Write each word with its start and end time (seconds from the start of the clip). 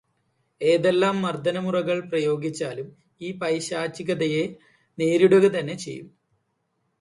ഏതെല്ലാം 0.61 1.21
മർദ്ദനമുറകൾ 1.21 1.99
പ്രയോഗിച്ചാലും 2.09 2.87
ഈ 3.21 3.29
പൈശാചികതയെ 3.31 4.43
നേരിടുക 4.97 5.45
തന്നെ 5.47 5.73
ചെയ്യും. 5.75 6.09